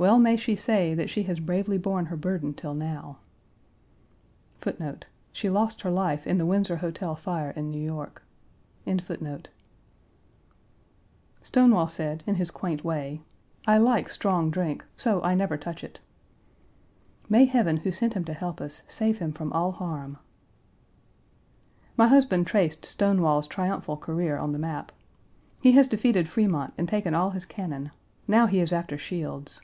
[0.00, 2.72] Well may she say that she has bravely borne her burden till
[4.62, 5.02] now.2
[11.42, 13.22] Stonewall said, in his quaint way:
[13.66, 15.98] "I like strong drink, so I never touch it."
[17.28, 20.18] May heaven, who sent him to help us, save him from all harm!
[21.96, 24.92] My husband traced Stonewall's triumphal career on the map.
[25.60, 27.90] He has defeated Frémont and taken all his cannon;
[28.28, 29.60] now he is after Shields.